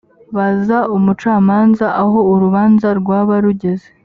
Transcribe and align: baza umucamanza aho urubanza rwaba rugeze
baza 0.35 0.77
umucamanza 0.97 1.85
aho 2.01 2.17
urubanza 2.33 2.87
rwaba 2.99 3.33
rugeze 3.45 3.87